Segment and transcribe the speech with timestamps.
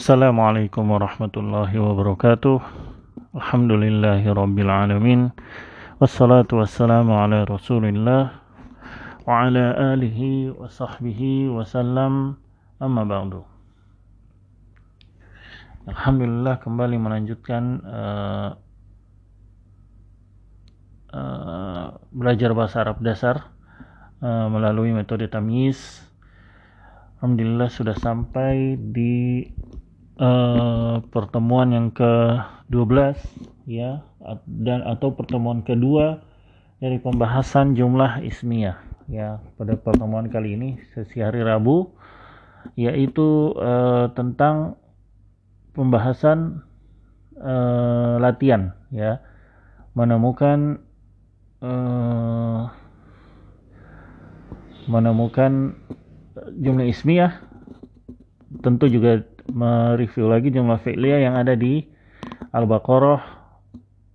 [0.00, 2.56] Assalamualaikum warahmatullahi wabarakatuh.
[3.36, 5.28] Alhamdulillahi rabbil alamin.
[6.00, 8.32] Wassalatu wassalamu ala rasulillah
[9.28, 12.40] Wa ala alihi wa sahbihi wasallam
[12.80, 13.44] Amma ba'du.
[15.84, 18.50] Alhamdulillah kembali melanjutkan uh,
[21.12, 23.52] uh, Belajar bahasa Arab dasar
[24.24, 26.08] uh, Melalui metode tamyiz
[27.20, 29.44] Alhamdulillah sudah sampai di
[30.20, 33.16] uh, pertemuan yang ke-12
[33.64, 34.04] ya
[34.44, 36.20] dan atau pertemuan kedua
[36.78, 38.76] dari pembahasan jumlah ismiyah
[39.08, 39.40] ya.
[39.56, 41.88] Pada pertemuan kali ini sesi hari Rabu
[42.76, 44.76] yaitu uh, tentang
[45.72, 46.60] pembahasan
[47.40, 49.24] uh, latihan ya.
[49.96, 50.78] Menemukan
[51.64, 52.70] uh,
[54.86, 55.74] menemukan
[56.56, 57.42] jumlah ismiyah
[58.58, 61.84] tentu juga mereview lagi jumlah fi'liyah yang ada di
[62.54, 63.20] Al-Baqarah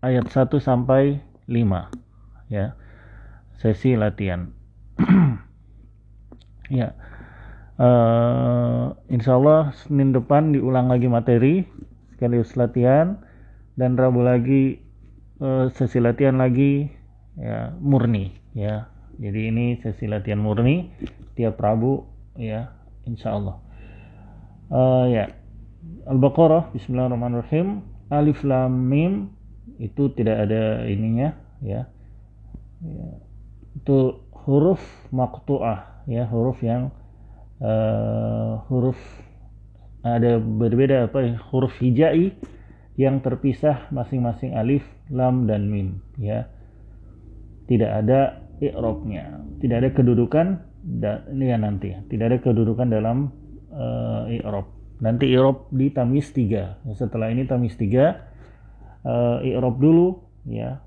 [0.04, 2.76] ayat 1 sampai 5 ya.
[3.60, 4.52] Sesi latihan.
[6.66, 6.98] Ya.
[7.78, 11.62] Uh, insya Allah Senin depan diulang lagi materi
[12.10, 13.22] sekaligus latihan
[13.78, 14.82] dan Rabu lagi
[15.46, 16.90] uh, sesi latihan lagi
[17.38, 18.90] ya murni ya.
[19.22, 20.90] Jadi ini sesi latihan murni
[21.38, 22.02] tiap Rabu
[22.34, 22.74] ya
[23.06, 23.65] insya Allah
[24.72, 25.34] uh, ya.
[26.06, 27.82] Al-Baqarah Bismillahirrahmanirrahim.
[28.14, 29.14] Alif Lam Mim.
[29.76, 31.84] Itu tidak ada ininya ya,
[32.80, 33.08] ya.
[33.76, 34.80] itu huruf
[35.12, 36.24] maktuah ya.
[36.32, 36.96] Huruf yang
[37.60, 38.96] uh, huruf
[40.00, 42.40] ada berbeda apa ya, huruf hijai
[42.96, 46.48] yang terpisah masing-masing alif lam dan mim ya.
[47.68, 49.44] Tidak ada i'robnya.
[49.60, 53.34] Tidak ada kedudukan dan ini ya nanti tidak ada kedudukan dalam
[53.76, 54.72] uh, i'rob
[55.04, 58.36] nanti i'rob di tamis 3 setelah ini tamis 3
[59.06, 60.08] uh, i'rob dulu
[60.50, 60.82] ya.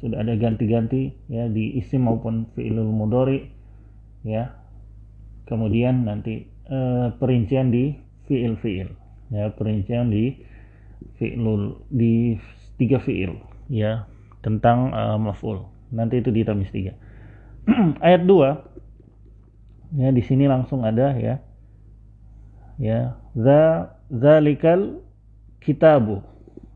[0.00, 3.44] Sudah ada ganti-ganti ya di isim maupun fi'ilul mudori
[4.24, 4.56] ya.
[5.44, 7.92] Kemudian nanti uh, perincian di
[8.24, 8.88] fi'il fi'il
[9.28, 9.52] ya.
[9.52, 10.40] Perincian di
[11.20, 12.40] fi'lul di
[12.80, 13.36] tiga fi'il
[13.68, 14.08] ya
[14.40, 15.68] tentang uh, maf'ul.
[15.92, 17.10] Nanti itu di tamis 3
[18.06, 21.42] ayat 2 ya di sini langsung ada ya
[22.80, 23.20] ya.
[23.36, 25.04] Za zalikal
[25.60, 26.24] kitabu.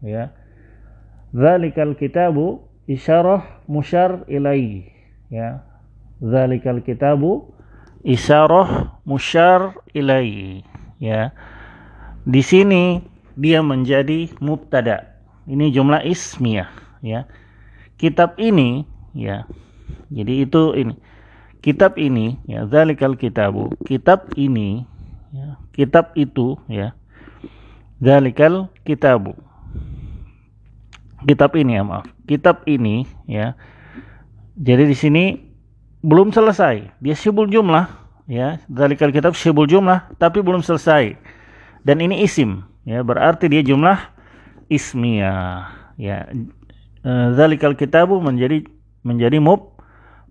[0.05, 0.31] Ya.
[1.33, 4.93] Zalikal kitabu isyarah musyar ilaihi.
[5.33, 5.65] Ya.
[6.21, 7.51] Zalikal kitabu
[8.05, 10.63] isyarah musyar ilaihi.
[11.01, 11.33] Ya.
[12.29, 13.03] Di sini
[13.35, 15.17] dia menjadi mubtada.
[15.49, 16.71] Ini jumlah ismiyah.
[17.01, 17.27] Ya.
[17.97, 18.85] Kitab ini
[19.17, 19.49] ya.
[20.13, 20.95] Jadi itu ini.
[21.65, 23.73] Kitab ini ya zalikal kitabu.
[23.89, 24.85] Kitab ini
[25.33, 26.95] ya kitab itu ya.
[27.99, 29.35] Zalikal kitabu.
[31.27, 32.07] Kitab ini ya maaf.
[32.31, 33.59] Kitab ini ya.
[34.55, 35.25] Jadi di sini
[36.01, 36.95] belum selesai.
[37.03, 37.91] Dia sibul jumlah
[38.31, 38.63] ya.
[38.71, 41.19] Zalikal kitab sibul jumlah tapi belum selesai.
[41.83, 43.03] Dan ini isim ya.
[43.03, 43.99] Berarti dia jumlah
[44.71, 46.31] ismiyah ya.
[47.05, 48.65] Eh, zalikal kitabu menjadi
[49.05, 49.77] menjadi mub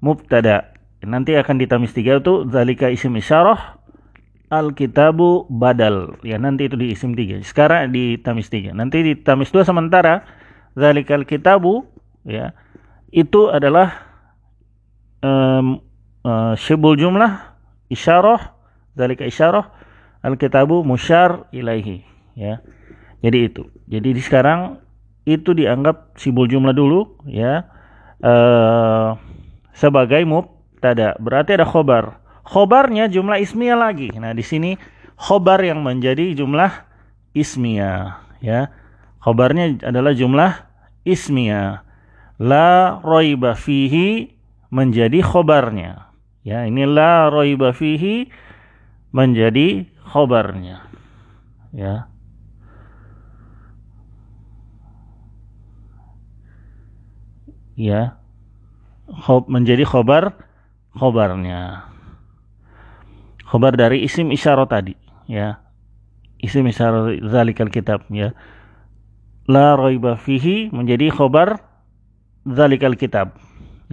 [0.01, 0.73] mubtada.
[1.03, 3.82] Nanti akan di tamis tiga itu zalika isim isyarah
[4.53, 6.21] al kitabu badal.
[6.21, 7.41] Ya nanti itu di isim tiga.
[7.41, 8.69] Sekarang di tamis tiga.
[8.69, 10.21] Nanti di tamis dua sementara
[10.77, 11.89] zalikal kitabu
[12.21, 12.53] ya
[13.09, 14.05] itu adalah
[15.25, 15.81] um,
[16.21, 17.57] uh, syibul jumlah
[17.89, 18.53] isyarah
[18.93, 19.73] zalika isyarah
[20.21, 22.05] al kitabu musyar ilaihi
[22.37, 22.61] ya.
[23.25, 23.63] Jadi itu.
[23.89, 24.77] Jadi di sekarang
[25.23, 27.65] itu dianggap sibul jumlah dulu ya
[28.21, 29.17] uh,
[29.73, 31.17] sebagai mubtada.
[31.17, 32.22] Berarti ada khobar.
[32.43, 34.11] Khobarnya jumlah ismiyah lagi.
[34.15, 34.75] Nah, di sini
[35.15, 36.71] khobar yang menjadi jumlah
[37.31, 38.67] ismiyah, ya.
[39.23, 40.51] Khobarnya adalah jumlah
[41.07, 41.87] ismiyah.
[42.43, 44.35] La roiba fihi
[44.67, 46.11] menjadi khobarnya.
[46.43, 48.27] Ya, ini la roiba fihi
[49.15, 50.83] menjadi khobarnya.
[51.71, 52.11] Ya.
[57.73, 58.21] ya
[59.09, 60.37] khob, menjadi khobar
[60.93, 61.92] khobarnya
[63.53, 64.97] khobar dari isim isyarat tadi
[65.29, 65.61] ya
[66.41, 68.33] isim isyarat zalikal kitab ya
[69.45, 71.61] la raiba fihi menjadi khobar
[72.49, 73.37] zalikal kitab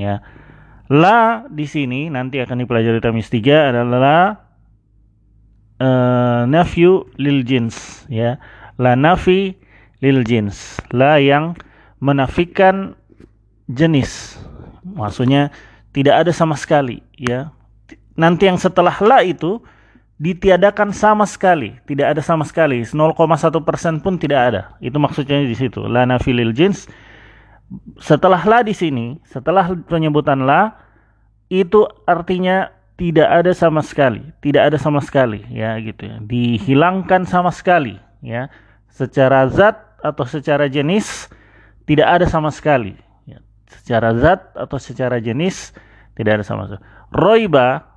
[0.00, 0.24] ya
[0.88, 4.40] la di sini nanti akan dipelajari tamis tiga adalah
[5.76, 8.40] uh, nafyu lil jins ya
[8.80, 9.60] la nafi
[10.00, 11.52] lil jins la yang
[12.00, 12.96] menafikan
[13.68, 14.40] jenis.
[14.82, 15.54] Maksudnya
[15.94, 17.52] tidak ada sama sekali ya.
[18.20, 19.64] Nanti yang setelah la itu
[20.20, 23.16] ditiadakan sama sekali, tidak ada sama sekali, 0,1
[23.64, 24.62] persen pun tidak ada.
[24.84, 25.88] Itu maksudnya di situ.
[25.88, 26.84] La nafilil jins.
[27.96, 30.76] Setelah la di sini, setelah penyebutan la,
[31.48, 32.68] itu artinya
[33.00, 36.20] tidak ada sama sekali, tidak ada sama sekali, ya gitu ya.
[36.20, 38.52] Dihilangkan sama sekali, ya.
[38.92, 41.32] Secara zat atau secara jenis
[41.88, 42.92] tidak ada sama sekali.
[43.24, 43.40] Ya.
[43.72, 45.72] Secara zat atau secara jenis
[46.12, 46.84] tidak ada sama sekali.
[47.10, 47.89] Roiba,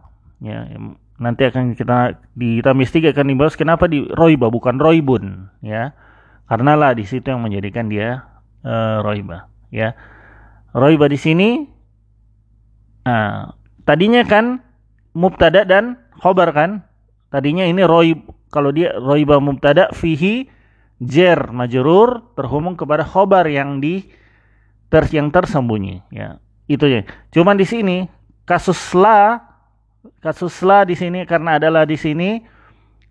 [0.43, 0.67] ya,
[1.17, 5.95] nanti akan kita di tamis tiga akan dibahas kenapa di roiba bukan roibun, ya.
[6.51, 8.27] Karena lah di situ yang menjadikan dia
[8.67, 9.95] uh, roiba, ya.
[10.75, 11.49] Roiba di sini
[13.03, 13.51] Nah,
[13.83, 14.63] tadinya kan
[15.11, 16.87] mubtada dan khobar kan?
[17.27, 20.47] Tadinya ini roib kalau dia roiba mubtada fihi
[21.03, 24.07] jer majrur terhubung kepada khobar yang di
[24.87, 26.39] ter yang tersembunyi ya.
[26.71, 27.03] Itu ya.
[27.35, 27.97] Cuman di sini
[28.47, 29.41] kasus la
[30.19, 32.43] kasus la di sini karena adalah di sini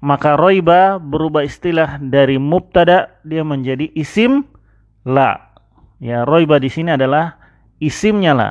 [0.02, 4.42] maka roiba berubah istilah dari mubtada dia menjadi isim
[5.06, 5.54] la.
[6.02, 7.38] Ya, roiba di sini adalah
[7.78, 8.50] isimnya la,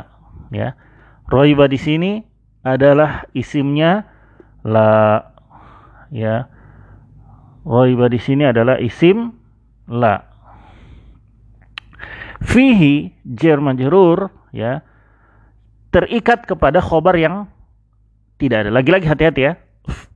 [0.56, 0.80] ya.
[1.28, 2.24] Roiba di sini
[2.64, 4.08] adalah isimnya
[4.64, 5.20] la
[6.08, 6.48] ya.
[7.68, 9.36] Roiba di sini adalah isim
[9.92, 10.24] la.
[12.42, 14.82] Fihi jar majrur ya
[15.92, 17.46] terikat kepada khobar yang
[18.42, 18.72] tidak ada.
[18.74, 19.54] Lagi-lagi hati-hati ya.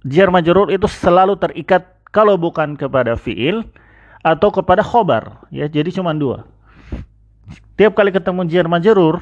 [0.02, 3.62] Jar majrur itu selalu terikat kalau bukan kepada fiil
[4.26, 5.70] atau kepada khobar ya.
[5.70, 6.50] Jadi cuma dua.
[7.78, 9.22] Tiap kali ketemu jar majrur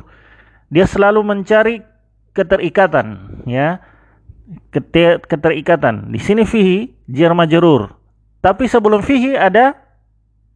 [0.73, 1.85] dia selalu mencari
[2.33, 3.77] keterikatan ya
[5.29, 7.93] keterikatan di sini fihi jar majrur
[8.41, 9.77] tapi sebelum fihi ada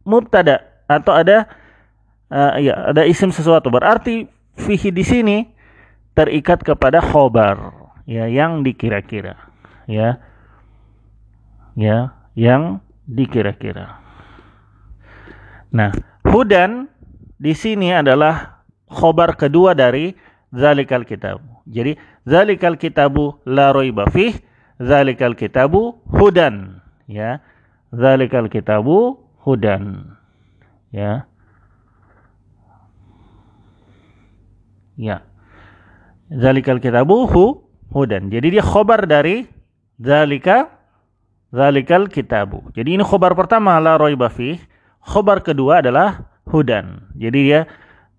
[0.02, 1.46] mubtada atau ada
[2.34, 4.26] uh, ya ada isim sesuatu berarti
[4.58, 5.36] fihi di sini
[6.18, 7.77] terikat kepada khobar
[8.08, 9.36] ya yang dikira-kira
[9.84, 10.16] ya
[11.76, 14.00] ya yang dikira-kira
[15.68, 15.92] nah
[16.24, 16.88] hudan
[17.36, 20.16] di sini adalah khobar kedua dari
[20.50, 21.44] zalikal kitab.
[21.68, 24.34] Jadi zalikal kitabu la raiba fih,
[24.80, 27.44] zalikal kitabu hudan, ya.
[27.88, 30.16] Zalikal kitabu hudan.
[30.92, 31.24] Ya.
[35.00, 35.24] Ya.
[36.28, 38.28] Zalikal kitabu hu hudan.
[38.28, 39.48] Jadi dia khobar dari
[40.00, 40.68] zalika
[41.50, 42.68] zalikal kitabu.
[42.76, 44.60] Jadi ini khobar pertama la raiba fih,
[45.00, 47.08] khobar kedua adalah hudan.
[47.16, 47.60] Jadi dia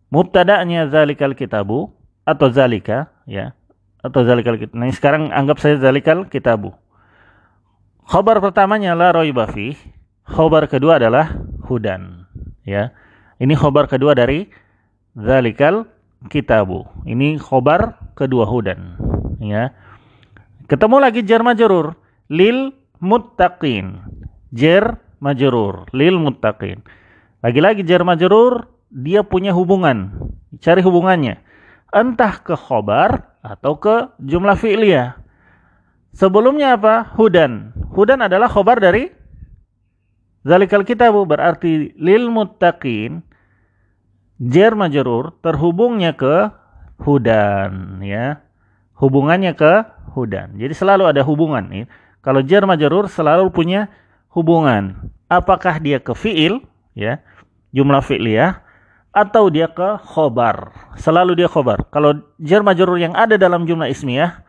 [0.09, 1.93] mubtada'nya zalikal kitabu
[2.25, 3.53] atau zalika ya
[4.01, 4.75] atau zalikal kitabu.
[4.77, 6.73] Nah, sekarang anggap saya zalikal kitabu.
[8.09, 9.77] Khobar pertamanya la raiba fi.
[10.25, 12.25] Khobar kedua adalah hudan
[12.65, 12.93] ya.
[13.41, 14.49] Ini khobar kedua dari
[15.17, 15.89] zalikal
[16.29, 16.85] kitabu.
[17.05, 19.09] Ini khobar kedua hudan
[19.41, 19.73] ya.
[20.69, 21.97] Ketemu lagi jar majrur
[22.29, 24.05] lil muttaqin.
[24.53, 26.85] Jar majrur lil muttaqin.
[27.41, 30.29] Lagi-lagi jar majrur dia punya hubungan.
[30.59, 31.41] Cari hubungannya.
[31.89, 35.17] Entah ke khobar atau ke jumlah fi'liyah.
[36.13, 37.15] Sebelumnya apa?
[37.17, 37.73] Hudan.
[37.95, 39.09] Hudan adalah khobar dari
[40.39, 43.19] Zalikal kitabu berarti lil muttaqin
[44.39, 46.47] jar majrur terhubungnya ke
[47.03, 48.39] hudan ya.
[48.99, 50.59] Hubungannya ke hudan.
[50.59, 51.85] Jadi selalu ada hubungan ya.
[52.19, 53.87] Kalau jar majrur selalu punya
[54.35, 55.09] hubungan.
[55.31, 57.23] Apakah dia ke fiil ya,
[57.71, 58.59] jumlah fi'liyah
[59.15, 60.75] atau dia ke khobar.
[60.99, 61.87] Selalu dia khobar.
[61.89, 64.43] Kalau jar majrur yang ada dalam jumlah ismiyah,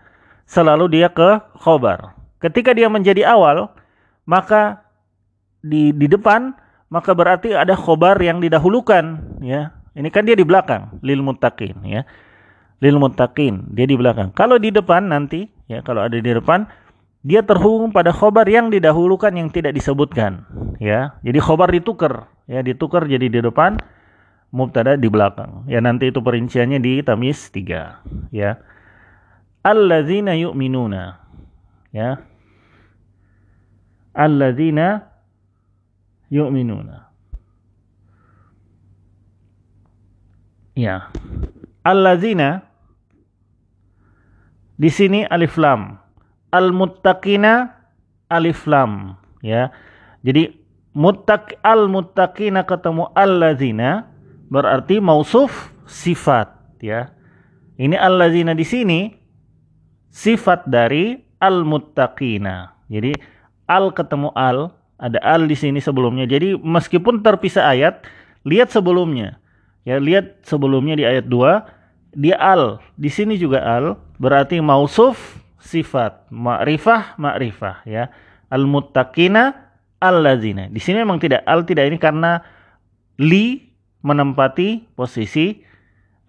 [0.50, 2.18] selalu dia ke khobar.
[2.42, 3.70] Ketika dia menjadi awal,
[4.26, 4.82] maka
[5.60, 6.56] di di depan
[6.90, 9.76] maka berarti ada khobar yang didahulukan ya.
[9.94, 12.02] Ini kan dia di belakang lil muttaqin ya.
[12.80, 14.32] Lil muttaqin dia di belakang.
[14.32, 16.64] Kalau di depan nanti ya kalau ada di depan
[17.20, 20.48] dia terhubung pada khobar yang didahulukan yang tidak disebutkan
[20.80, 21.20] ya.
[21.20, 23.76] Jadi khobar ditukar ya ditukar jadi di depan
[24.48, 25.68] mubtada di belakang.
[25.68, 28.56] Ya nanti itu perinciannya di tamis 3 ya.
[29.60, 31.20] Alladzina yu'minuna
[31.92, 32.24] ya.
[34.16, 35.04] Alladzina
[36.32, 37.12] yu'minuna.
[40.72, 41.12] Ya.
[41.84, 42.69] Alladzina
[44.80, 46.00] di sini alif lam.
[46.56, 47.68] Al-muttaqina
[48.32, 49.12] alif lam
[49.44, 49.68] ya.
[50.24, 50.56] Jadi
[50.96, 54.08] muttaq al-muttaqina ketemu alladzina
[54.48, 56.48] berarti mausuf sifat
[56.80, 57.12] ya.
[57.76, 59.00] Ini allazina di sini
[60.08, 62.72] sifat dari al-muttaqina.
[62.88, 63.14] Jadi
[63.70, 66.26] al ketemu al, ada al di sini sebelumnya.
[66.26, 68.02] Jadi meskipun terpisah ayat,
[68.42, 69.38] lihat sebelumnya.
[69.88, 72.82] Ya, lihat sebelumnya di ayat 2 dia al.
[73.00, 78.12] Di sini juga al berarti mausuf sifat ma'rifah ma'rifah ya.
[78.52, 79.56] Al-muttaqina
[80.02, 80.68] allazina.
[80.68, 82.44] Di sini memang tidak al tidak ini karena
[83.20, 83.62] li
[84.04, 85.60] menempati posisi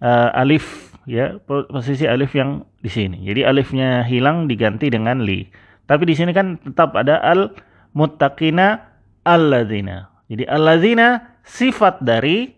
[0.00, 3.26] uh, alif ya posisi alif yang di sini.
[3.26, 5.48] Jadi alifnya hilang diganti dengan li.
[5.84, 7.52] Tapi di sini kan tetap ada al
[7.92, 8.80] muttaqina
[9.26, 10.08] allazina.
[10.30, 12.54] Jadi allazina sifat dari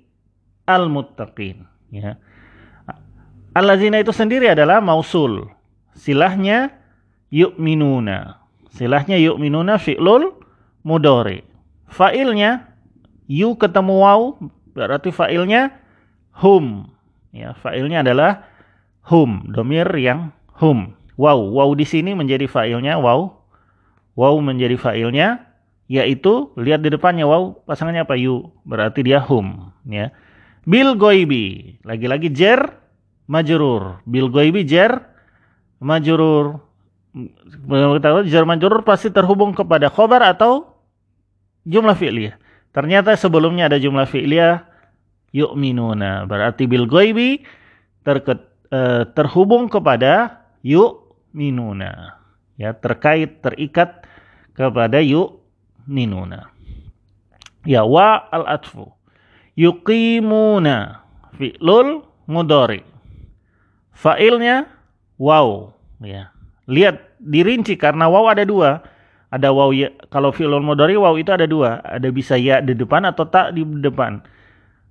[0.69, 2.21] al muttaqin ya
[3.55, 5.49] allazina itu sendiri adalah mausul
[5.95, 6.75] silahnya
[7.31, 8.43] yu'minuna.
[8.75, 10.35] Silahnya yu'minuna fi'lul
[10.83, 11.47] mudori.
[11.91, 12.75] Fa'ilnya
[13.31, 14.21] yu ketemu waw
[14.75, 15.71] berarti fa'ilnya
[16.43, 16.91] hum.
[17.35, 18.47] Ya, fa'ilnya adalah
[19.07, 20.95] hum, domir yang hum.
[21.15, 23.31] Wow, wow di sini menjadi fa'ilnya wow.
[24.15, 25.51] Wow menjadi fa'ilnya
[25.85, 30.11] yaitu lihat di depannya wow pasangannya apa yu berarti dia hum ya.
[30.65, 32.84] Bil goibi lagi-lagi jer
[33.27, 34.05] majrur.
[34.05, 35.01] Bil goibi jer
[35.81, 36.65] majurur
[38.03, 40.75] tahu jar majurur pasti terhubung kepada khobar atau
[41.63, 42.35] jumlah fi'liyah.
[42.75, 44.67] Ternyata sebelumnya ada jumlah fi'liyah
[45.31, 46.27] yu'minuna.
[46.27, 47.47] Berarti bil goibi
[48.03, 48.43] terket,
[48.75, 52.19] uh, terhubung kepada yu'minuna.
[52.55, 54.07] Ya, terkait terikat
[54.55, 56.55] kepada yu'minuna.
[57.65, 58.93] Ya wa al-atfu.
[59.57, 61.01] Yuqimuna
[61.39, 62.94] fi'lul mudori.
[63.95, 64.69] Fa'ilnya
[65.17, 65.73] wow
[66.03, 66.35] ya.
[66.67, 68.83] Lihat dirinci karena wow ada dua.
[69.31, 71.81] Ada wow ya kalau fi'lul mudhari wow itu ada dua.
[71.83, 74.21] Ada bisa ya di depan atau tak di depan.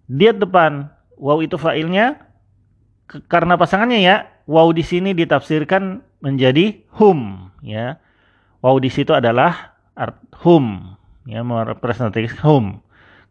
[0.07, 0.87] Dia depan
[1.19, 2.19] wow itu fa'ilnya.
[3.27, 4.15] Karena pasangannya ya
[4.47, 7.99] wow di sini ditafsirkan menjadi hum ya.
[8.63, 10.95] Wow di situ adalah art hum
[11.27, 12.65] ya merepresentasikan hum.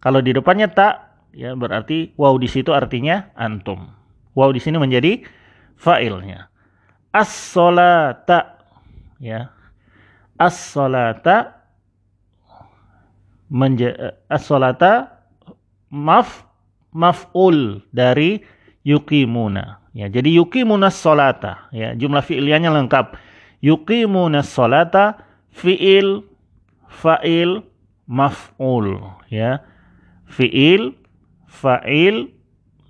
[0.02, 3.88] Kalau di depannya tak ya berarti wow di situ artinya antum.
[4.36, 5.24] Wow di sini menjadi
[5.76, 6.48] fa'ilnya.
[7.12, 8.58] As-salata.
[9.20, 9.52] Ya.
[10.40, 11.62] As-salata.
[14.32, 15.20] As-salata
[15.92, 16.48] maf
[16.92, 18.40] maf'ul dari
[18.80, 19.84] yuqimuna.
[19.92, 23.12] Ya jadi yuqimuna salata ya jumlah fi'ilnya lengkap.
[23.60, 25.20] Yuqimuna salata
[25.52, 26.24] fi'il
[26.88, 27.60] fa'il
[28.08, 29.04] maf'ul.
[29.28, 29.60] Ya.
[30.24, 30.96] Fi'il
[31.44, 32.32] fa'il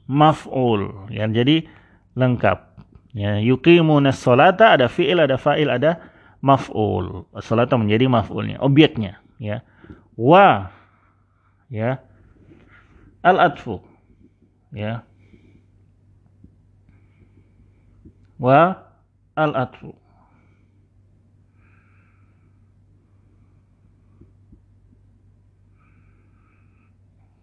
[0.07, 1.11] maf'ul.
[1.11, 1.67] Ya jadi
[2.15, 2.72] lengkap
[3.12, 6.00] Ya, yuqimuna sholata ada fi'il, ada fa'il, ada
[6.40, 7.28] maf'ul.
[7.45, 9.61] Sholata menjadi maf'ulnya, objeknya, ya.
[10.16, 10.73] Wa
[11.73, 12.00] ya.
[13.23, 13.81] Al-atfu.
[14.73, 15.04] Ya.
[18.40, 18.81] Wa
[19.37, 19.95] al-atfu.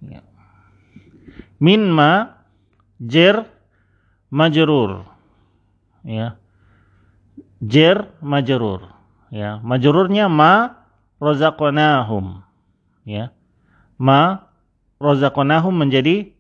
[0.04, 0.22] Ya.
[1.62, 2.42] Min ma
[3.00, 3.46] jer
[4.30, 5.19] majrur
[6.10, 6.28] ya.
[7.62, 8.90] Jer majrur.
[9.30, 9.62] Ya.
[9.62, 10.82] Majrurnya ma
[11.22, 12.42] rozaqnahum
[13.06, 13.30] ya.
[14.02, 14.50] Ma
[14.98, 16.34] rozaqnahum menjadi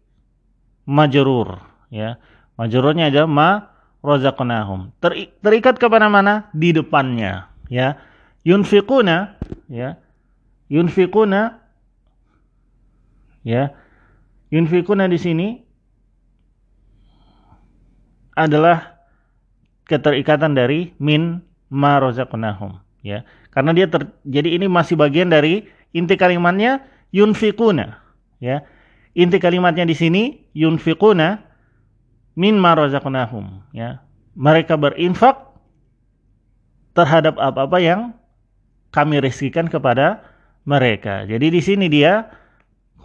[0.89, 1.61] majrur.
[1.93, 2.17] Ya.
[2.57, 3.69] Majrurnya aja ma
[4.01, 6.49] rozaqnahum Ter, terikat kepada mana?
[6.57, 7.53] Di depannya.
[7.69, 8.01] Ya.
[8.41, 9.37] Yunfiquna
[9.69, 10.01] ya.
[10.71, 11.61] Yunfiquna
[13.45, 13.77] ya.
[14.49, 15.47] Yunfiquna di sini
[18.33, 18.98] adalah
[19.89, 21.41] keterikatan dari min
[21.73, 23.25] ma rozaqnahum ya.
[23.49, 27.97] Karena dia ter, jadi ini masih bagian dari inti kalimatnya yunfikuna
[28.37, 28.61] ya.
[29.17, 31.41] Inti kalimatnya di sini yunfikuna
[32.37, 34.05] min ma rozaqnahum ya.
[34.37, 35.49] Mereka berinfak
[36.93, 38.13] terhadap apa-apa yang
[38.93, 40.21] kami rezekikan kepada
[40.63, 41.25] mereka.
[41.25, 42.29] Jadi di sini dia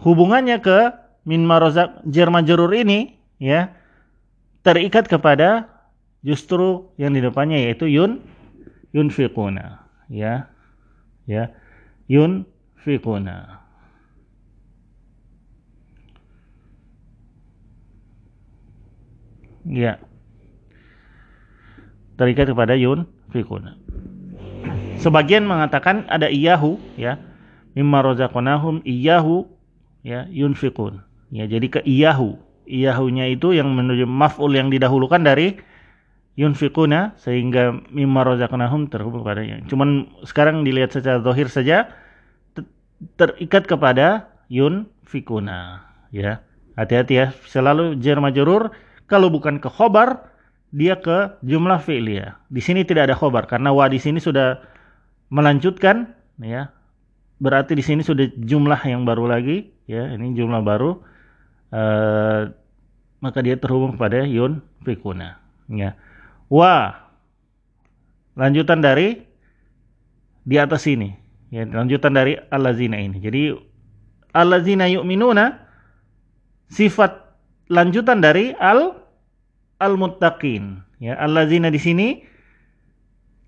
[0.05, 0.93] hubungannya ke
[1.25, 3.73] min marozak jerma jerur ini ya
[4.61, 5.74] terikat kepada
[6.25, 8.25] justru yang di depannya yaitu yun
[8.91, 9.85] yunfiquna.
[10.09, 10.49] Ya
[11.29, 11.53] ya
[12.09, 13.61] yunfiquna.
[19.65, 19.97] Ya.
[22.17, 23.77] Terikat kepada yun fikuna
[25.05, 27.21] sebagian mengatakan ada iyahu ya.
[27.77, 29.45] Mimma rozaqnahum iyahu
[30.01, 31.05] ya yunfiqun.
[31.29, 32.41] Ya jadi ke iyahu.
[32.65, 35.61] Iyahunya itu yang menuju maf'ul yang didahulukan dari
[36.35, 39.63] yunfiquna sehingga mimma razaqnahum terhubung kepadanya.
[39.71, 41.77] Cuman sekarang dilihat secara zahir saja
[43.15, 46.43] terikat kepada yunfikuna ya.
[46.75, 48.75] Hati-hati ya, selalu jar majrur
[49.07, 50.27] kalau bukan ke khobar
[50.75, 52.35] dia ke jumlah fi'liyah.
[52.51, 54.59] Di sini tidak ada khobar karena wa di sini sudah
[55.31, 56.11] melanjutkan
[56.43, 56.67] ya.
[57.39, 60.99] Berarti di sini sudah jumlah yang baru lagi ya, ini jumlah baru.
[61.71, 62.51] Uh,
[63.23, 65.97] maka dia terhubung pada yun fikuna ya
[66.51, 67.03] wa.
[68.35, 69.23] Lanjutan dari
[70.43, 71.15] di atas ini
[71.55, 73.17] ya lanjutan dari allazina ini.
[73.23, 73.55] Jadi
[74.35, 75.55] allazina yu'minuna
[76.67, 77.15] sifat
[77.71, 78.91] lanjutan dari al
[79.79, 82.07] al muttaqin ya allazina di sini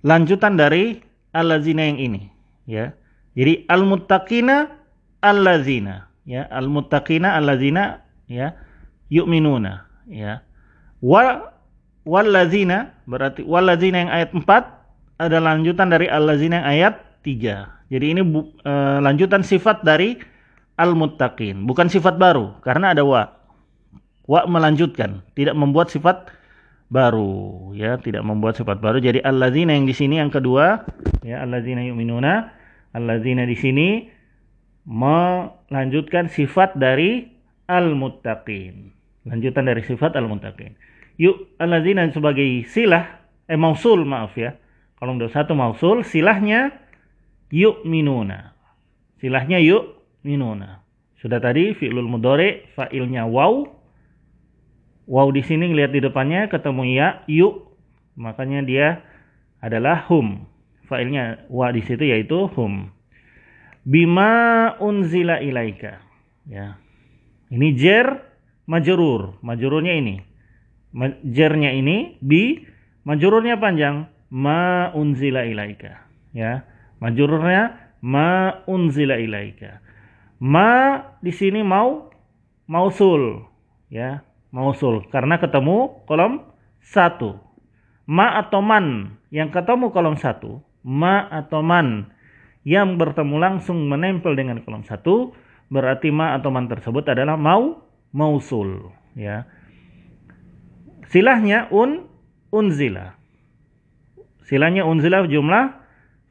[0.07, 1.03] lanjutan dari
[1.35, 2.23] allazina yang ini.
[2.63, 2.95] Ya
[3.35, 4.71] jadi al muttaqina
[5.19, 6.07] allazina.
[6.23, 8.55] Ya al muttaqina allazina ya
[9.11, 9.83] yu'minuna.
[10.07, 10.47] Ya
[11.03, 11.51] wa
[12.07, 14.47] wallazina berarti wallazina yang ayat 4
[15.19, 16.93] ada lanjutan dari allazina yang ayat
[17.27, 20.19] 3 jadi ini bu, e, lanjutan sifat dari
[20.75, 23.31] al-muttaqin, bukan sifat baru karena ada wa.
[24.27, 26.27] Wa melanjutkan, tidak membuat sifat
[26.91, 28.99] baru, ya, tidak membuat sifat baru.
[28.99, 30.83] Jadi alladzina yang di sini yang kedua,
[31.23, 32.51] ya, alladzina yu'minuna,
[32.91, 33.87] alladzina di sini
[34.83, 37.23] melanjutkan sifat dari
[37.71, 38.91] al-muttaqin.
[39.31, 40.75] Lanjutan dari sifat al-muttaqin.
[41.17, 44.53] Yuk, alladzina sebagai silah, eh mausul maaf ya.
[44.97, 46.73] Kalau udah satu mausul, silahnya
[47.53, 48.53] yu'minuna.
[49.21, 50.85] Silahnya yuk minuna.
[51.17, 53.65] Sudah tadi fi'lul mudhari fa'ilnya waw.
[55.07, 57.73] Waw di sini lihat di depannya ketemu ya, yuk.
[58.17, 58.87] Makanya dia
[59.61, 60.45] adalah hum.
[60.85, 62.93] Fa'ilnya wa di situ yaitu hum.
[63.87, 66.01] Bima unzila ilaika.
[66.45, 66.77] Ya.
[67.47, 68.07] Ini jer
[68.67, 69.39] majrur.
[69.39, 70.26] Majrurnya ini.
[71.21, 72.65] Jernya ini bi
[73.05, 76.09] majrurnya panjang ma unzila ilaika.
[76.33, 76.65] Ya.
[76.97, 79.81] Majrurnya ma unzila ilaika.
[80.41, 82.13] Ma di sini mau
[82.69, 83.41] mausul
[83.89, 84.21] ya,
[84.53, 86.45] mausul karena ketemu kolom
[86.81, 87.41] satu.
[88.07, 92.07] Ma atau man yang ketemu kolom satu, ma atau man
[92.63, 95.35] yang bertemu langsung menempel dengan kolom satu,
[95.67, 97.83] berarti ma atau man tersebut adalah mau
[98.15, 99.43] mausul ya.
[101.07, 102.07] Silahnya un
[102.51, 103.15] unzila.
[104.47, 105.75] Silahnya unzila jumlah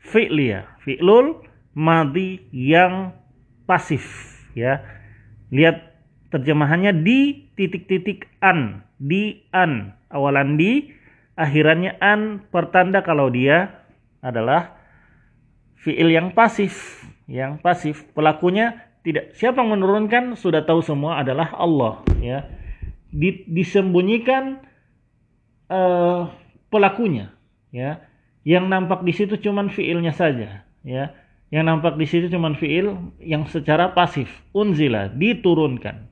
[0.00, 1.44] fi'liyah, fi'lul
[1.76, 3.12] madi yang
[3.68, 4.04] pasif
[4.56, 4.80] ya.
[5.52, 5.96] Lihat
[6.32, 10.92] terjemahannya di titik-titik an, di an, awalan di,
[11.36, 13.84] akhirannya an pertanda kalau dia
[14.24, 14.76] adalah
[15.76, 18.08] fiil yang pasif, yang pasif.
[18.16, 22.55] Pelakunya tidak siapa menurunkan sudah tahu semua adalah Allah ya.
[23.16, 24.60] Di, disembunyikan
[25.72, 26.28] uh,
[26.68, 27.32] pelakunya
[27.72, 28.04] ya.
[28.46, 31.04] Yang nampak di situ cuman fiilnya saja ya
[31.54, 36.10] yang nampak di situ cuma fiil yang secara pasif, unzila, diturunkan.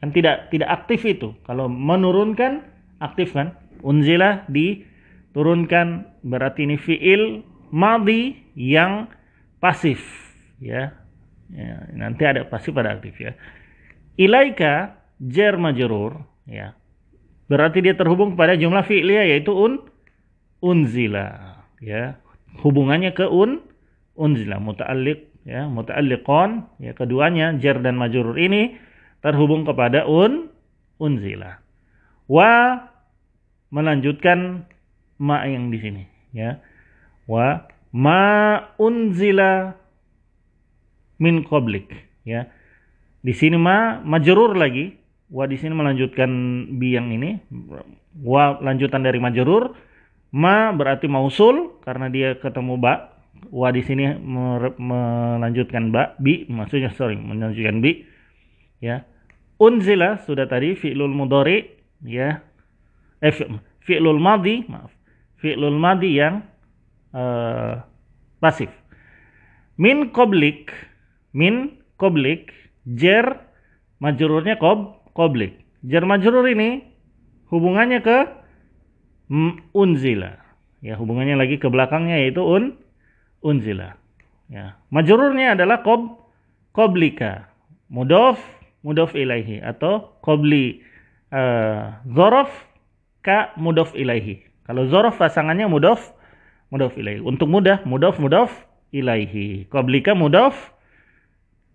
[0.00, 1.36] Kan tidak tidak aktif itu.
[1.44, 2.64] Kalau menurunkan
[3.00, 3.52] aktif kan?
[3.84, 9.12] Unzila diturunkan berarti ini fiil madi yang
[9.60, 10.00] pasif
[10.56, 10.96] ya.
[11.52, 11.76] ya.
[11.92, 13.36] nanti ada pasif pada aktif ya.
[14.16, 16.76] Ilaika jar majrur ya.
[17.46, 19.86] Berarti dia terhubung pada jumlah fi'liyah yaitu un
[20.60, 22.18] unzila ya.
[22.64, 23.62] Hubungannya ke un
[24.18, 24.58] unzila.
[24.58, 25.70] Muta'alliq ya.
[25.70, 26.92] Muta'alliqon ya.
[26.96, 28.74] Keduanya jar dan majrur ini
[29.22, 30.50] terhubung kepada un
[30.98, 31.62] unzila.
[32.26, 32.82] Wa
[33.70, 34.66] melanjutkan
[35.22, 36.58] ma yang di sini ya.
[37.30, 37.62] Wa
[37.94, 38.22] ma
[38.82, 39.70] unzila
[41.22, 41.94] min qablik
[42.26, 42.50] ya.
[43.22, 46.30] Di sini ma majrur lagi wa di sini melanjutkan
[46.78, 47.40] bi yang ini.
[48.22, 49.74] Wa lanjutan dari majrur.
[50.36, 53.14] Ma berarti mausul karena dia ketemu ba.
[53.50, 54.14] Wa di sini
[54.78, 56.14] melanjutkan ba.
[56.18, 58.04] Bi maksudnya sorry melanjutkan bi.
[58.82, 59.06] Ya.
[59.56, 61.64] Unzila sudah tadi fi'lul mudhari
[62.04, 62.44] ya.
[63.24, 63.32] Eh
[63.88, 64.92] fi'lul madhi maaf.
[65.40, 66.44] Fi'lul madhi yang
[67.16, 67.80] uh,
[68.40, 68.68] pasif.
[69.80, 70.72] Min qablik
[71.32, 72.52] min qablik
[72.84, 73.40] jer
[74.00, 76.84] majrurnya qob qablik jer majrur ini
[77.48, 78.18] hubungannya ke
[79.72, 80.36] unzila
[80.84, 82.76] ya hubungannya lagi ke belakangnya yaitu un
[83.46, 83.94] unzila.
[84.50, 84.78] Ya.
[84.90, 86.18] Majrurnya adalah qob
[86.74, 87.50] qoblika.
[87.86, 88.42] Mudof
[88.82, 90.82] mudof ilaihi atau qobli
[91.30, 92.50] uh, zorof
[93.22, 94.42] ka mudof ilaihi.
[94.66, 96.14] Kalau zorof pasangannya mudof
[96.74, 97.22] mudof ilaihi.
[97.22, 98.50] Untuk mudah mudof mudof
[98.90, 99.70] ilaihi.
[99.70, 100.54] Qoblika mudof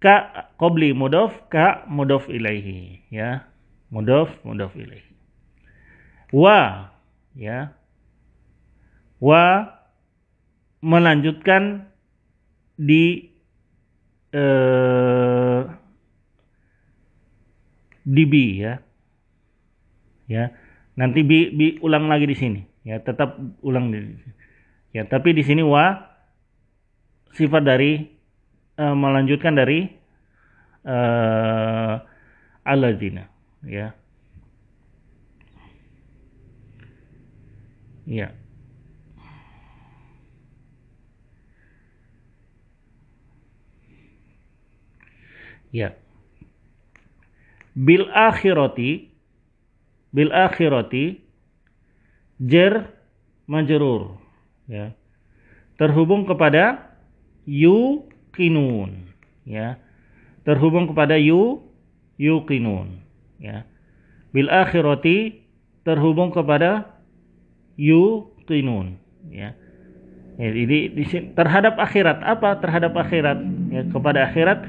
[0.02, 3.06] ka qobli mudof ka mudof ilaihi.
[3.14, 3.46] Ya.
[3.94, 5.14] Mudof mudof ilaihi.
[6.34, 6.90] Wa
[7.38, 7.78] ya.
[9.22, 9.70] Wa
[10.82, 11.86] melanjutkan
[12.82, 13.30] di
[14.34, 15.62] eh,
[18.02, 18.82] di B ya.
[20.26, 20.50] Ya.
[20.98, 22.62] Nanti B, B ulang lagi di sini.
[22.82, 24.18] Ya, tetap ulang di
[24.92, 26.04] Ya, tapi di sini wa
[27.32, 28.12] sifat dari
[28.78, 29.90] uh, melanjutkan dari
[30.82, 31.96] eh, uh,
[32.62, 33.26] Aladina,
[33.66, 33.96] ya.
[38.06, 38.36] Ya.
[45.72, 45.96] Ya.
[47.72, 49.10] Bil akhirati
[50.12, 51.24] bil akhirati
[52.44, 52.92] jer
[53.48, 54.20] majrur
[54.68, 54.92] ya.
[55.80, 56.92] Terhubung kepada
[57.48, 59.12] you yuqinun
[59.44, 59.76] ya.
[60.48, 61.62] Terhubung kepada yu
[62.16, 63.04] yuqinun
[63.38, 63.68] ya.
[64.32, 65.44] Bil akhirati
[65.84, 66.96] terhubung kepada
[67.76, 68.96] yuqinun
[69.28, 69.54] ya.
[70.40, 71.04] Ya, jadi di
[71.36, 73.38] terhadap akhirat apa terhadap akhirat
[73.70, 74.64] ya kepada akhirat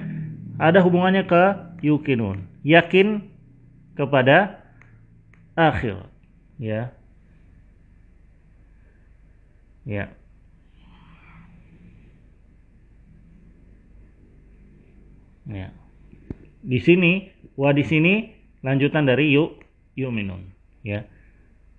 [0.58, 1.42] ada hubungannya ke
[1.80, 3.24] yukinun yakin
[3.96, 4.60] kepada
[5.56, 6.02] akhir
[6.60, 6.92] ya
[9.88, 10.12] ya
[15.52, 15.68] ya
[16.62, 18.32] di sini wa di sini
[18.64, 19.60] lanjutan dari yuk
[19.94, 21.04] yuminun ya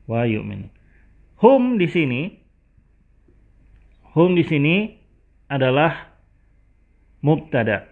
[0.08, 0.70] wa yuminun
[1.42, 2.44] hum di sini
[4.14, 4.94] Hum di sini
[5.50, 6.14] adalah
[7.26, 7.90] mubtada.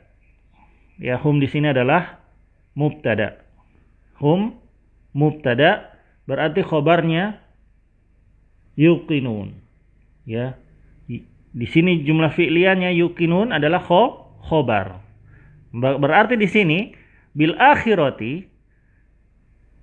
[1.01, 2.21] Ya, hum di sini adalah
[2.77, 3.41] mubtada.
[4.21, 4.53] Hum
[5.17, 5.97] mubtada
[6.29, 7.41] berarti khobarnya
[8.77, 9.57] yuqinun.
[10.29, 10.61] Ya.
[11.51, 15.01] Di sini jumlah fi'liannya yuqinun adalah kho, khobar.
[15.75, 16.79] Berarti di sini
[17.31, 18.43] bil akhirati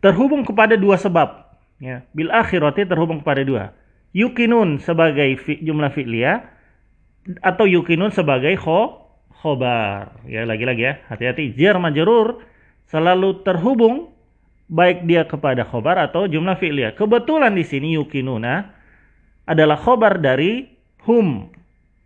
[0.04, 1.48] terhubung kepada dua sebab.
[1.78, 3.70] Ya, bil akhirati terhubung kepada dua
[4.16, 6.44] yukinun sebagai fi, jumlah fi'liyah
[7.44, 9.04] atau yukinun sebagai kho,
[9.40, 10.24] khobar.
[10.24, 12.40] Ya lagi-lagi ya, hati-hati jar majrur
[12.88, 14.16] selalu terhubung
[14.68, 16.96] baik dia kepada khobar atau jumlah fi'liyah.
[16.96, 18.72] Kebetulan di sini yukinuna
[19.48, 20.68] adalah khobar dari
[21.04, 21.48] hum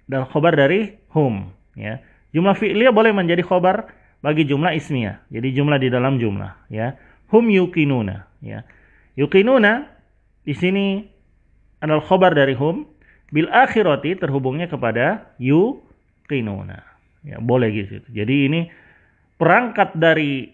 [0.07, 2.03] dan khobar dari hum ya.
[2.33, 3.93] Jumlah fi'liyah boleh menjadi khobar
[4.25, 5.21] bagi jumlah ismiyah.
[5.29, 6.97] Jadi jumlah di dalam jumlah ya.
[7.29, 8.65] Hum yukinuna ya.
[9.17, 9.89] Yukinuna
[10.43, 11.05] di sini
[11.83, 12.89] adalah khobar dari hum
[13.33, 16.81] bil akhirati terhubungnya kepada yuqinuna.
[17.23, 18.03] Ya, boleh gitu.
[18.11, 18.61] Jadi ini
[19.39, 20.51] perangkat dari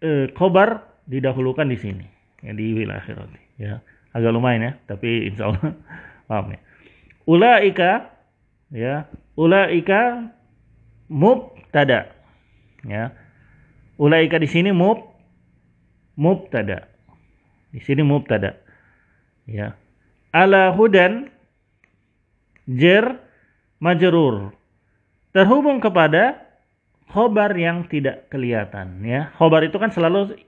[0.00, 2.06] eh, khobar didahulukan di sini.
[2.40, 3.40] Ya, di bil akhirati.
[3.60, 3.84] Ya,
[4.16, 5.76] agak lumayan ya, tapi insya Allah
[6.28, 6.60] paham ya.
[7.28, 8.10] Ulaika
[8.72, 8.94] ya,
[9.36, 10.32] ulaika
[11.10, 12.14] mubtada.
[12.86, 13.12] Ya.
[13.98, 15.02] Ulaika di sini mub
[16.14, 16.86] mubtada.
[17.74, 18.56] Di sini mubtada.
[19.44, 19.74] Ya
[20.30, 21.30] ala hudan
[22.70, 23.18] jer
[23.82, 24.54] majrur
[25.34, 26.38] terhubung kepada
[27.10, 30.38] khobar yang tidak kelihatan ya khobar itu kan selalu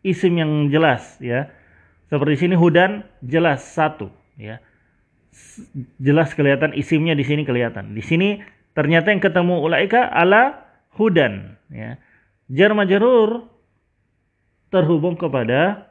[0.00, 1.52] isim yang jelas ya
[2.08, 4.08] seperti sini hudan jelas satu
[4.40, 4.60] ya
[6.00, 8.40] jelas kelihatan isimnya di sini kelihatan di sini
[8.74, 11.96] ternyata yang ketemu ulaika ala hudan ya.
[12.50, 13.46] Jar majrur
[14.74, 15.90] terhubung kepada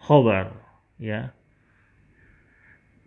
[0.00, 0.56] khobar
[0.96, 1.36] ya.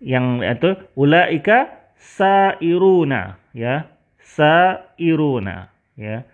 [0.04, 3.90] Yang itu ulaika sairuna ya.
[4.22, 6.28] Sairuna ya.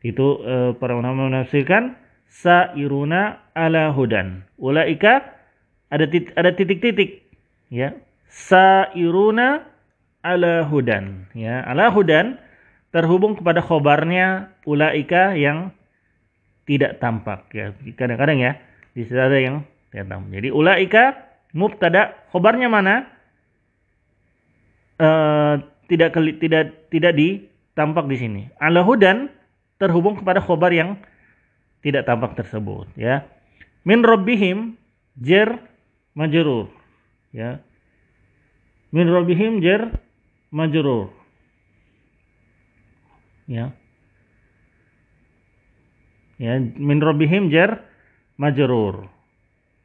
[0.00, 1.94] Itu eh, para ulama menafsirkan
[2.26, 4.46] sairuna ala hudan.
[4.58, 5.38] Ulaika
[5.90, 7.10] ada titik, ada titik-titik
[7.70, 7.94] ya.
[8.30, 9.69] Sairuna
[10.20, 12.36] ala hudan ya ala hudan
[12.92, 15.72] terhubung kepada khobarnya ulaika yang
[16.68, 18.52] tidak tampak ya kadang-kadang ya
[18.92, 23.06] di situ ada yang tidak tampak jadi ulaika mubtada khobarnya mana?
[25.00, 28.42] Uh, tidak tidak tidak ditampak di sini.
[28.60, 29.32] Ala hudan
[29.80, 31.00] terhubung kepada khobar yang
[31.80, 33.24] tidak tampak tersebut ya.
[33.82, 34.76] Min rabbihim
[35.16, 35.56] jer
[36.12, 36.68] majrur
[37.32, 37.58] ya.
[38.92, 39.88] Min rabbihim jer
[40.50, 41.14] majrur.
[43.50, 43.74] Ya.
[46.38, 47.82] Ya, min rabbihim jer
[48.38, 49.10] majrur.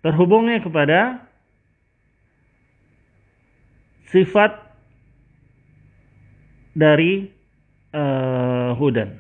[0.06, 1.25] Terhubungnya kepada
[4.13, 4.54] sifat
[6.78, 7.34] dari
[7.93, 9.17] uh, hudan.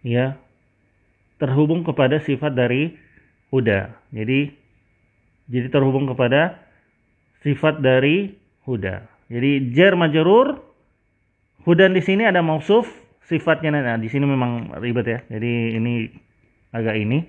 [0.00, 0.40] Ya.
[1.36, 2.96] Terhubung kepada sifat dari
[3.52, 3.92] huda.
[4.14, 4.64] Jadi
[5.44, 6.56] jadi terhubung kepada
[7.44, 8.32] sifat dari
[8.64, 9.04] huda.
[9.32, 10.60] Jadi jar majrur
[11.64, 12.84] hudan di sini ada mausuf
[13.24, 15.18] sifatnya nah di sini memang ribet ya.
[15.32, 16.08] Jadi ini
[16.72, 17.24] agak ini.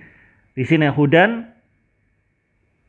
[0.56, 1.56] Di sini hudan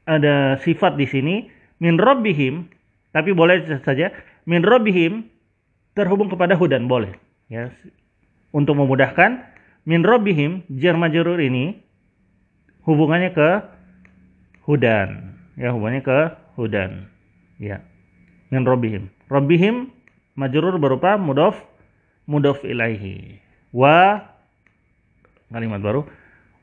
[0.07, 1.51] ada sifat di sini
[1.83, 2.71] min rabbihim
[3.11, 4.15] tapi boleh saja
[4.47, 5.27] min rabbihim
[5.99, 7.11] terhubung kepada hudan boleh
[7.51, 7.75] ya
[8.55, 9.43] untuk memudahkan
[9.83, 11.83] min rabbihim jar majrur ini
[12.87, 13.51] hubungannya ke
[14.63, 16.19] hudan ya hubungannya ke
[16.55, 17.11] hudan
[17.59, 17.83] ya
[18.51, 19.11] min rabbihim.
[19.27, 19.91] Rabbihim
[20.39, 21.59] majrur berupa mudhof
[22.29, 23.41] mudhof ilaihi.
[23.75, 24.23] Wa
[25.51, 26.07] kalimat baru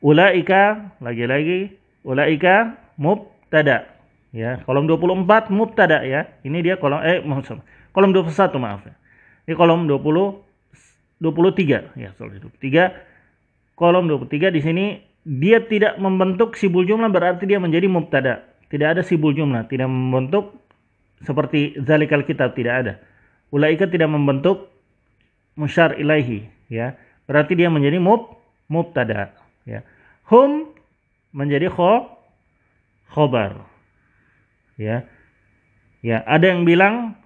[0.04, 3.88] ulaika lagi-lagi ulaika mubtada.
[4.34, 6.26] Ya, kolom 24 mubtada ya.
[6.42, 7.62] Ini dia kolom eh maksud
[7.94, 8.94] kolom 21 maaf ya.
[9.46, 10.44] Ini kolom 20
[11.22, 14.84] 23 ya sorry 23 kolom 23 di sini
[15.24, 18.44] dia tidak membentuk sibul jumlah berarti dia menjadi mubtada.
[18.68, 20.63] Tidak ada sibul jumlah tidak membentuk
[21.22, 22.94] seperti zalikal kitab tidak ada.
[23.54, 24.66] Ulaika tidak membentuk
[25.54, 26.98] musyar ilaihi ya.
[27.24, 28.34] Berarti dia menjadi mub
[28.66, 29.30] mubtada
[29.62, 29.86] ya.
[30.26, 30.74] Hum
[31.30, 32.10] menjadi kho
[33.14, 33.62] khobar
[34.74, 35.06] ya.
[36.04, 37.16] Ya ada yang bilang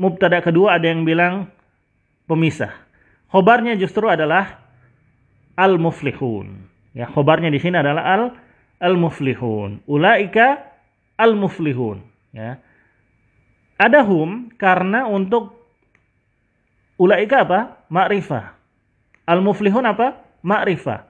[0.00, 1.52] mubtada kedua ada yang bilang
[2.26, 2.72] pemisah.
[3.30, 4.64] Khobarnya justru adalah
[5.54, 7.06] al muflihun ya.
[7.12, 8.22] Khobarnya di sini adalah al
[8.80, 10.60] al muflihun ulaika
[11.16, 12.04] al muflihun
[12.36, 12.60] ya
[13.76, 15.52] ada hum karena untuk
[16.96, 17.60] ulaika apa?
[17.92, 18.56] Ma'rifah.
[19.28, 20.16] Al muflihun apa?
[20.40, 21.04] Ma'rifah.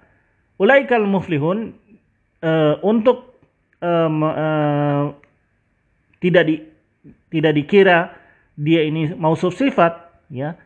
[0.59, 1.75] Ulaika al muflihun
[2.43, 3.39] uh, untuk
[3.83, 5.05] uh, uh,
[6.19, 6.57] tidak di
[7.31, 7.99] tidak dikira
[8.59, 10.59] dia ini mau sifat ya.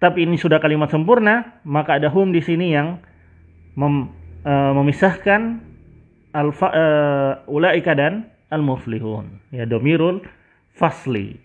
[0.00, 2.96] Tapi ini sudah kalimat sempurna maka ada hum di sini yang
[3.76, 4.08] mem,
[4.48, 5.60] uh, memisahkan
[6.32, 10.24] alfa uh, ulaika dan al muflihun ya domirul
[10.80, 11.36] fasli.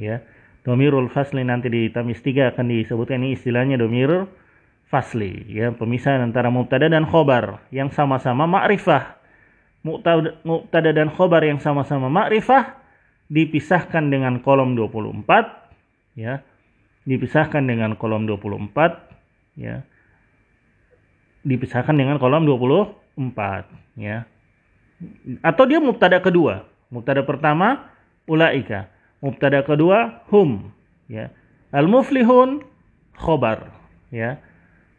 [0.00, 0.24] Ya.
[0.64, 4.24] Domirul fasli nanti di tamis 3 akan disebutkan ini istilahnya domirul
[4.88, 5.44] fasli.
[5.52, 9.20] Ya pemisah antara mubtada dan khobar yang sama-sama ma'rifah.
[9.84, 12.80] Mubtada dan khobar yang sama-sama ma'rifah
[13.28, 16.40] dipisahkan dengan kolom 24 ya
[17.04, 19.84] dipisahkan dengan kolom 24 ya
[21.44, 24.24] dipisahkan dengan kolom 24 ya.
[25.44, 26.64] Atau dia mubtada kedua.
[26.88, 27.92] Mubtada pertama
[28.30, 28.88] ulaika
[29.20, 30.72] mubtada kedua hum
[31.08, 31.28] ya
[31.72, 32.64] al muflihun
[33.18, 33.72] khobar
[34.12, 34.40] ya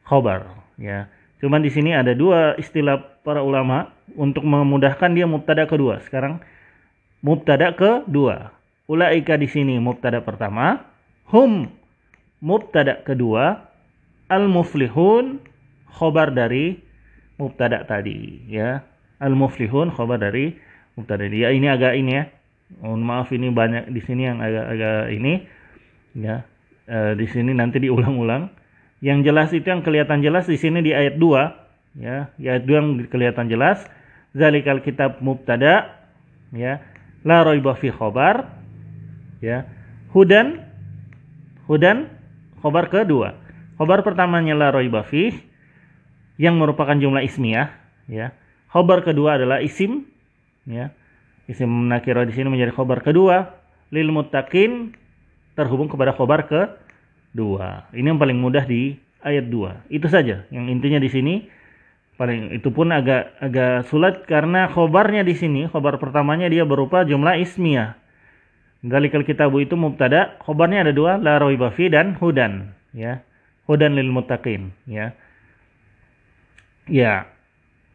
[0.05, 1.09] khobar ya
[1.41, 5.97] cuman di sini ada dua istilah para ulama untuk memudahkan dia mubtada kedua.
[6.05, 6.37] Sekarang
[7.25, 8.53] mubtada kedua.
[8.85, 10.85] Ulaika di sini mubtada pertama,
[11.33, 11.65] hum
[12.37, 13.65] mubtada kedua,
[14.29, 15.41] al muflihun
[15.89, 16.77] khobar dari
[17.41, 18.85] mubtada tadi ya.
[19.17, 20.53] Al muflihun khobar dari
[20.93, 21.49] mubtada dia.
[21.49, 22.23] Ini agak ini ya.
[22.65, 25.33] Mohon maaf ini banyak di sini yang agak-agak ini
[26.17, 26.41] ya.
[26.85, 28.49] E, di sini nanti diulang-ulang.
[29.05, 32.33] Yang jelas itu yang kelihatan jelas di sini di ayat 2 ya.
[32.41, 33.85] Ya itu yang kelihatan jelas
[34.33, 35.93] zalikal kitab mubtada
[36.49, 36.81] ya.
[37.21, 38.49] La raiba fi khobar
[39.45, 39.69] ya.
[40.09, 40.65] Hudan
[41.69, 42.09] hudan
[42.65, 43.37] khobar kedua.
[43.77, 45.37] Khobar pertamanya la raiba fi
[46.41, 47.69] yang merupakan jumlah ismiyah
[48.09, 48.33] ya.
[48.73, 50.09] Khobar kedua adalah isim
[50.65, 50.89] ya
[51.45, 53.53] isim nakira di sini menjadi khobar kedua.
[53.93, 54.97] Lil muttaqin
[55.53, 57.89] terhubung kepada khobar kedua.
[57.93, 61.35] Ini yang paling mudah di ayat 2 itu saja yang intinya di sini.
[62.15, 67.35] Paling itu pun agak agak sulit karena khobarnya di sini khobar pertamanya dia berupa jumlah
[67.43, 67.99] ismiyah.
[68.85, 73.19] Dalikal kitabu itu mubtada khobarnya ada dua la roibafi dan hudan ya.
[73.67, 75.11] Hudan lil muttaqin ya.
[76.87, 77.34] Ya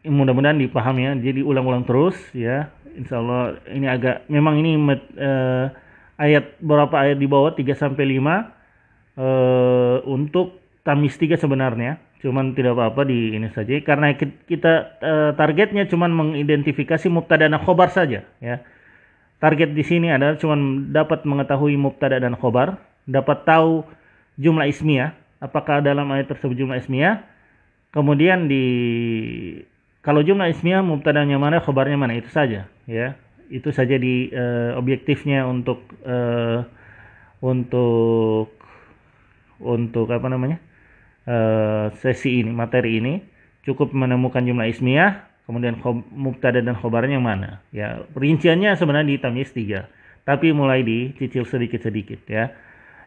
[0.05, 1.11] mudah-mudahan dipahami ya.
[1.17, 2.73] Jadi ulang-ulang terus ya.
[2.97, 5.71] Insya Allah ini agak memang ini uh,
[6.17, 7.53] ayat beberapa ayat di bawah?
[7.53, 12.01] 3 sampai 5 uh, untuk tamis 3 sebenarnya.
[12.21, 13.73] Cuman tidak apa-apa di ini saja.
[13.81, 18.61] Karena kita uh, targetnya cuman mengidentifikasi mubtada dan khobar saja ya.
[19.41, 22.77] Target di sini adalah cuman dapat mengetahui mubtada dan khobar.
[23.09, 23.81] Dapat tahu
[24.37, 25.17] jumlah ismiyah.
[25.41, 27.25] Apakah dalam ayat tersebut jumlah ismiyah?
[27.89, 28.65] Kemudian di
[30.01, 33.17] kalau jumlah ismiyah mubtadanya mana khobarnya mana itu saja ya
[33.51, 36.63] itu saja di uh, objektifnya untuk uh,
[37.43, 38.55] untuk
[39.61, 40.57] untuk apa namanya
[41.27, 43.13] uh, sesi ini, materi ini
[43.61, 45.77] cukup menemukan jumlah ismiyah, kemudian
[46.13, 47.61] mubtada dan khobarnya mana.
[47.69, 52.53] Ya, perinciannya sebenarnya di tamyiz 3, tapi mulai dicicil sedikit-sedikit ya.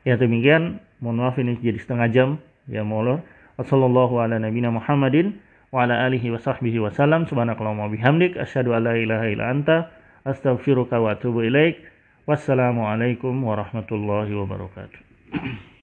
[0.04, 2.28] Ya demikian, mohon maaf ini jadi setengah jam
[2.68, 3.24] ya molor.
[3.56, 5.38] Ala nabiyina Muhammadin
[5.74, 7.26] wa ala alihi wa sahbihi wa salam.
[7.26, 9.90] Subhanakallahumma bihamdik asyhadu an la ilaha illa anta
[10.22, 11.82] astaghfiruka wa atubu ilaik.
[12.30, 15.73] Wassalamualaikum warahmatullahi wabarakatuh.